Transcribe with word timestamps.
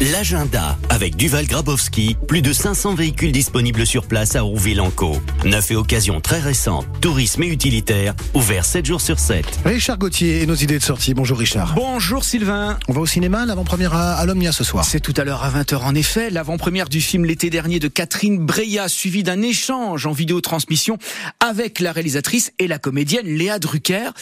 L'agenda 0.00 0.78
avec 0.88 1.14
Duval 1.14 1.46
Grabowski, 1.46 2.16
plus 2.26 2.40
de 2.40 2.54
500 2.54 2.94
véhicules 2.94 3.32
disponibles 3.32 3.84
sur 3.84 4.06
place 4.06 4.34
à 4.34 4.40
Rouville-en-Caux. 4.40 5.20
Neuf 5.44 5.72
et 5.72 5.76
occasions 5.76 6.22
très 6.22 6.40
récentes, 6.40 6.86
tourisme 7.02 7.42
et 7.42 7.48
utilitaire, 7.48 8.14
ouvert 8.32 8.64
7 8.64 8.86
jours 8.86 9.02
sur 9.02 9.18
7. 9.18 9.44
Richard 9.66 9.98
Gauthier 9.98 10.40
et 10.40 10.46
nos 10.46 10.54
idées 10.54 10.78
de 10.78 10.82
sortie. 10.82 11.12
Bonjour 11.12 11.38
Richard. 11.38 11.74
Bonjour 11.74 12.24
Sylvain. 12.24 12.78
On 12.88 12.94
va 12.94 13.02
au 13.02 13.06
cinéma, 13.06 13.44
l'avant-première 13.44 13.92
à, 13.92 14.14
à 14.14 14.24
l'Omnia 14.24 14.52
ce 14.52 14.64
soir. 14.64 14.86
C'est 14.86 15.00
tout 15.00 15.12
à 15.18 15.24
l'heure 15.24 15.44
à 15.44 15.50
20h 15.50 15.76
en 15.76 15.94
effet, 15.94 16.30
l'avant-première 16.30 16.88
du 16.88 17.02
film 17.02 17.26
l'été 17.26 17.50
dernier 17.50 17.78
de 17.78 17.88
Catherine 17.88 18.38
Breillat, 18.38 18.88
suivi 18.88 19.22
d'un 19.22 19.42
échange 19.42 20.06
en 20.06 20.12
vidéotransmission 20.12 20.96
avec 21.40 21.78
la 21.78 21.92
réalisatrice 21.92 22.52
et 22.58 22.68
la 22.68 22.78
comédienne 22.78 23.26
Léa 23.26 23.58
Drucker. 23.58 24.12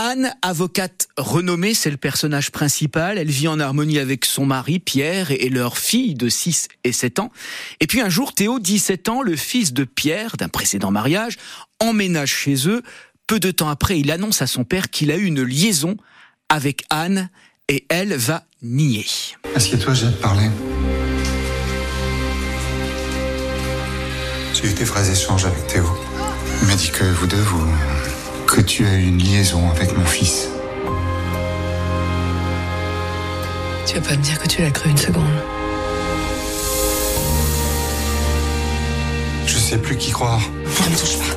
Anne, 0.00 0.32
avocate 0.42 1.08
renommée, 1.16 1.74
c'est 1.74 1.90
le 1.90 1.96
personnage 1.96 2.52
principal. 2.52 3.18
Elle 3.18 3.32
vit 3.32 3.48
en 3.48 3.58
harmonie 3.58 3.98
avec 3.98 4.26
son 4.26 4.46
mari, 4.46 4.78
Pierre, 4.78 5.32
et 5.32 5.48
leur 5.48 5.76
fille 5.76 6.14
de 6.14 6.28
6 6.28 6.68
et 6.84 6.92
7 6.92 7.18
ans. 7.18 7.32
Et 7.80 7.88
puis 7.88 8.00
un 8.00 8.08
jour, 8.08 8.32
Théo, 8.32 8.60
17 8.60 9.08
ans, 9.08 9.22
le 9.22 9.34
fils 9.34 9.72
de 9.72 9.82
Pierre, 9.82 10.36
d'un 10.36 10.48
précédent 10.48 10.92
mariage, 10.92 11.36
emménage 11.80 12.30
chez 12.30 12.68
eux. 12.68 12.84
Peu 13.26 13.40
de 13.40 13.50
temps 13.50 13.70
après, 13.70 13.98
il 13.98 14.12
annonce 14.12 14.40
à 14.40 14.46
son 14.46 14.62
père 14.62 14.88
qu'il 14.88 15.10
a 15.10 15.16
eu 15.16 15.24
une 15.24 15.42
liaison 15.42 15.96
avec 16.48 16.84
Anne 16.90 17.28
et 17.68 17.84
elle 17.88 18.14
va 18.14 18.44
nier. 18.62 19.04
Assieds-toi, 19.56 19.94
j'ai 19.94 20.06
à 20.06 20.12
te 20.12 20.22
parler? 20.22 20.48
J'ai 24.54 24.70
eu 24.70 24.74
des 24.74 24.84
vrais 24.84 25.10
échanges 25.10 25.44
avec 25.44 25.66
Théo. 25.66 25.86
Il 26.62 26.68
m'a 26.68 26.76
dit 26.76 26.92
que 26.92 27.02
vous 27.02 27.26
deux, 27.26 27.36
vous. 27.36 27.66
Que 28.48 28.62
tu 28.62 28.86
as 28.86 28.94
eu 28.94 29.02
une 29.02 29.18
liaison 29.18 29.70
avec 29.70 29.96
mon 29.96 30.04
fils. 30.06 30.48
Tu 33.86 33.94
vas 33.94 34.00
pas 34.00 34.16
me 34.16 34.22
dire 34.22 34.38
que 34.38 34.48
tu 34.48 34.62
l'as 34.62 34.70
cru 34.70 34.88
une 34.88 34.96
seconde. 34.96 35.24
Je 39.46 39.58
sais 39.58 39.78
plus 39.78 39.96
qui 39.96 40.10
croire. 40.10 40.40
Ne 40.40 40.90
me 40.92 40.98
touche 40.98 41.18
pas. 41.18 41.34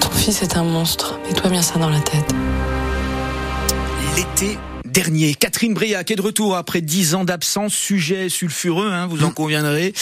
Ton 0.00 0.10
fils 0.10 0.42
est 0.42 0.56
un 0.56 0.62
monstre. 0.62 1.18
Mets-toi 1.26 1.50
bien 1.50 1.62
ça 1.62 1.78
dans 1.78 1.90
la 1.90 2.00
tête. 2.00 2.32
L'été 4.16 4.56
dernier. 4.84 5.34
Catherine 5.34 5.74
Briac 5.74 6.08
est 6.12 6.16
de 6.16 6.22
retour 6.22 6.56
après 6.56 6.80
dix 6.80 7.16
ans 7.16 7.24
d'absence, 7.24 7.74
sujet 7.74 8.28
sulfureux, 8.28 8.92
hein, 8.92 9.08
vous 9.08 9.24
en 9.24 9.30
conviendrez, 9.30 9.92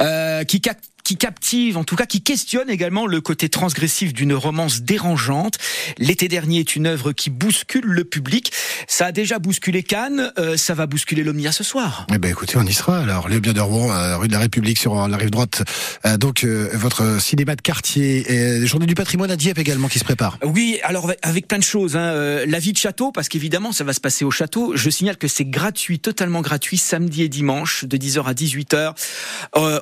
euh, 0.00 0.44
qui 0.44 0.60
capte 0.60 0.84
qui 1.04 1.16
captive, 1.16 1.76
en 1.76 1.84
tout 1.84 1.96
cas 1.96 2.06
qui 2.06 2.22
questionne 2.22 2.70
également 2.70 3.06
le 3.06 3.20
côté 3.20 3.48
transgressif 3.48 4.12
d'une 4.12 4.34
romance 4.34 4.82
dérangeante. 4.82 5.58
L'été 5.98 6.28
dernier 6.28 6.60
est 6.60 6.76
une 6.76 6.86
œuvre 6.86 7.12
qui 7.12 7.30
bouscule 7.30 7.84
le 7.84 8.04
public. 8.04 8.52
Ça 8.88 9.06
a 9.06 9.12
déjà 9.12 9.38
bousculé 9.38 9.82
Cannes, 9.82 10.32
euh, 10.38 10.56
ça 10.56 10.74
va 10.74 10.86
bousculer 10.86 11.22
l'Omnia 11.22 11.52
ce 11.52 11.62
soir. 11.62 12.06
Eh 12.12 12.18
ben 12.18 12.30
écoutez, 12.30 12.56
on 12.56 12.64
y 12.64 12.72
sera 12.72 12.98
alors. 13.00 13.28
Léo 13.28 13.40
de 13.40 13.60
Rouen, 13.60 13.92
euh, 13.92 14.16
rue 14.16 14.28
de 14.28 14.32
la 14.32 14.38
République 14.38 14.78
sur 14.78 15.06
la 15.08 15.16
rive 15.16 15.30
droite. 15.30 15.62
Euh, 16.06 16.16
donc 16.16 16.44
euh, 16.44 16.70
votre 16.74 17.20
cinéma 17.20 17.56
de 17.56 17.60
quartier 17.60 18.32
et 18.32 18.66
Journée 18.66 18.86
du 18.86 18.94
patrimoine 18.94 19.30
à 19.30 19.36
Dieppe 19.36 19.58
également 19.58 19.88
qui 19.88 19.98
se 19.98 20.04
prépare. 20.04 20.38
Oui, 20.44 20.78
alors 20.82 21.12
avec 21.22 21.48
plein 21.48 21.58
de 21.58 21.64
choses. 21.64 21.96
Hein. 21.96 22.00
Euh, 22.00 22.46
la 22.46 22.58
vie 22.58 22.72
de 22.72 22.78
château, 22.78 23.12
parce 23.12 23.28
qu'évidemment 23.28 23.72
ça 23.72 23.84
va 23.84 23.92
se 23.92 24.00
passer 24.00 24.24
au 24.24 24.30
château. 24.30 24.72
Je 24.76 24.90
signale 24.90 25.16
que 25.16 25.28
c'est 25.28 25.44
gratuit, 25.44 25.98
totalement 25.98 26.40
gratuit, 26.40 26.78
samedi 26.78 27.22
et 27.22 27.28
dimanche 27.28 27.84
de 27.84 27.96
10h 27.96 28.24
à 28.24 28.32
18h. 28.32 28.94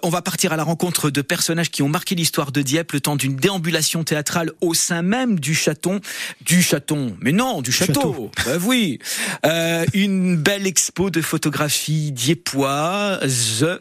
on 0.03 0.09
va 0.09 0.23
partir 0.23 0.53
à 0.53 0.57
la 0.57 0.65
rencontre 0.65 1.11
de 1.13 1.23
personnages 1.23 1.71
qui 1.71 1.83
ont 1.83 1.89
marqué 1.89 2.15
l'histoire 2.15 2.53
de 2.53 2.63
Dieppe 2.63 2.93
le 2.93 3.01
temps 3.01 3.17
d'une 3.17 3.37
déambulation 3.37 4.05
théâtrale 4.05 4.53
au 4.61 4.75
sein 4.75 5.03
même 5.03 5.39
du 5.39 5.55
château. 5.55 6.01
Du 6.45 6.63
château, 6.63 7.13
mais 7.21 7.33
non, 7.33 7.63
du 7.63 7.73
château. 7.73 7.93
Château. 7.93 8.31
Bah 8.45 8.59
oui. 8.63 8.99
Euh, 9.45 9.85
une 9.95 10.37
belle 10.37 10.67
expo 10.67 11.11
de 11.11 11.21
photographie 11.21 12.13
dieppoise 12.13 13.81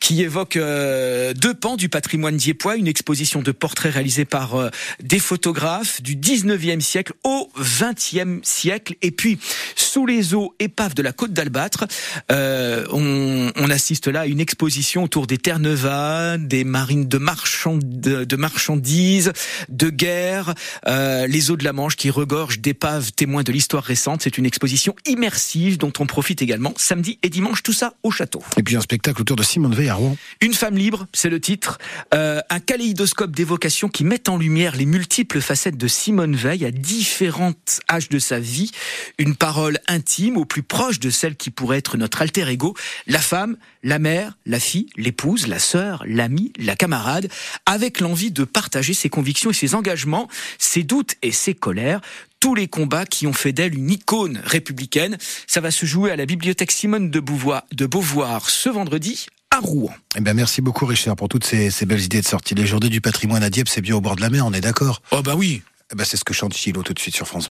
qui 0.00 0.22
évoque 0.22 0.56
euh, 0.56 1.32
deux 1.34 1.54
pans 1.54 1.76
du 1.76 1.88
patrimoine 1.88 2.36
dieppois, 2.36 2.76
une 2.76 2.88
exposition 2.88 3.42
de 3.42 3.52
portraits 3.52 3.94
réalisés 3.94 4.24
par 4.24 4.54
euh, 4.54 4.70
des 5.02 5.18
photographes 5.18 6.02
du 6.02 6.16
19e 6.16 6.80
siècle 6.80 7.12
au 7.24 7.50
20e 7.58 8.40
siècle 8.42 8.94
et 9.02 9.10
puis 9.10 9.38
sous 9.74 10.06
les 10.06 10.34
eaux 10.34 10.54
épaves 10.58 10.94
de 10.94 11.02
la 11.02 11.12
côte 11.12 11.32
d'Albâtre, 11.32 11.86
on, 12.30 13.50
on 13.56 13.70
assiste 13.70 14.08
là 14.08 14.20
à 14.20 14.26
une 14.26 14.40
exposition 14.40 15.04
autour 15.04 15.26
des 15.26 15.38
Terre-Neuve, 15.38 16.38
des 16.38 16.57
marines 16.64 17.08
de, 17.08 17.18
marchand, 17.18 17.78
de, 17.82 18.24
de 18.24 18.36
marchandises, 18.36 19.32
de 19.68 19.90
guerre, 19.90 20.54
euh, 20.86 21.26
les 21.26 21.50
eaux 21.50 21.56
de 21.56 21.64
la 21.64 21.72
Manche 21.72 21.96
qui 21.96 22.10
regorgent 22.10 22.60
d'épaves 22.60 23.12
témoins 23.12 23.42
de 23.42 23.52
l'histoire 23.52 23.84
récente. 23.84 24.22
C'est 24.22 24.38
une 24.38 24.46
exposition 24.46 24.94
immersive 25.06 25.78
dont 25.78 25.92
on 25.98 26.06
profite 26.06 26.42
également 26.42 26.72
samedi 26.76 27.18
et 27.22 27.28
dimanche, 27.28 27.62
tout 27.62 27.72
ça 27.72 27.94
au 28.02 28.10
château. 28.10 28.42
Et 28.56 28.62
puis 28.62 28.76
un 28.76 28.80
spectacle 28.80 29.20
autour 29.22 29.36
de 29.36 29.42
Simone 29.42 29.74
Veil 29.74 29.88
à 29.88 29.94
Rouen. 29.94 30.16
Une 30.40 30.54
femme 30.54 30.76
libre, 30.76 31.06
c'est 31.12 31.30
le 31.30 31.40
titre. 31.40 31.78
Euh, 32.14 32.40
un 32.50 32.60
kaléidoscope 32.60 33.34
d'évocation 33.34 33.88
qui 33.88 34.04
met 34.04 34.28
en 34.28 34.36
lumière 34.36 34.76
les 34.76 34.86
multiples 34.86 35.40
facettes 35.40 35.76
de 35.76 35.88
Simone 35.88 36.36
Veil 36.36 36.64
à 36.64 36.70
différents 36.70 37.54
âges 37.90 38.08
de 38.08 38.18
sa 38.18 38.40
vie. 38.40 38.70
Une 39.18 39.34
parole 39.34 39.78
intime 39.86 40.36
au 40.36 40.44
plus 40.44 40.62
proche 40.62 41.00
de 41.00 41.10
celle 41.10 41.36
qui 41.36 41.50
pourrait 41.50 41.78
être 41.78 41.96
notre 41.96 42.22
alter 42.22 42.48
ego. 42.48 42.74
La 43.06 43.20
femme, 43.20 43.56
la 43.82 43.98
mère, 43.98 44.36
la 44.46 44.60
fille, 44.60 44.88
l'épouse, 44.96 45.46
la 45.46 45.58
sœur, 45.58 46.02
l'amie, 46.06 46.47
la 46.58 46.76
camarade, 46.76 47.28
avec 47.66 48.00
l'envie 48.00 48.30
de 48.30 48.44
partager 48.44 48.94
ses 48.94 49.08
convictions 49.08 49.50
et 49.50 49.54
ses 49.54 49.74
engagements, 49.74 50.28
ses 50.58 50.82
doutes 50.82 51.14
et 51.22 51.32
ses 51.32 51.54
colères 51.54 52.00
tous 52.40 52.54
les 52.54 52.68
combats 52.68 53.04
qui 53.04 53.26
ont 53.26 53.32
fait 53.32 53.52
d'elle 53.52 53.74
une 53.74 53.90
icône 53.90 54.40
républicaine. 54.44 55.18
Ça 55.46 55.60
va 55.60 55.70
se 55.70 55.86
jouer 55.86 56.10
à 56.10 56.16
la 56.16 56.26
bibliothèque 56.26 56.70
Simone 56.70 57.10
de 57.10 57.20
Beauvoir, 57.20 57.64
de 57.72 57.86
Beauvoir 57.86 58.48
ce 58.48 58.68
vendredi 58.68 59.26
à 59.50 59.58
Rouen. 59.58 59.92
Eh 60.16 60.20
ben 60.20 60.34
merci 60.34 60.60
beaucoup 60.60 60.86
Richard 60.86 61.16
pour 61.16 61.28
toutes 61.28 61.44
ces, 61.44 61.70
ces 61.70 61.86
belles 61.86 62.02
idées 62.02 62.20
de 62.20 62.26
sortie. 62.26 62.54
Les 62.54 62.66
journées 62.66 62.90
du 62.90 63.00
patrimoine 63.00 63.42
à 63.42 63.50
Dieppe, 63.50 63.68
c'est 63.68 63.80
bien 63.80 63.96
au 63.96 64.00
bord 64.00 64.16
de 64.16 64.20
la 64.20 64.30
mer, 64.30 64.46
on 64.46 64.52
est 64.52 64.60
d'accord? 64.60 65.02
Oh 65.10 65.22
bah 65.22 65.34
oui, 65.36 65.62
eh 65.90 65.96
ben, 65.96 66.04
C'est 66.04 66.16
ce 66.16 66.24
que 66.24 66.34
chante 66.34 66.54
Chilo 66.54 66.82
tout 66.82 66.92
de 66.92 66.98
suite 66.98 67.14
sur 67.14 67.26
France 67.26 67.46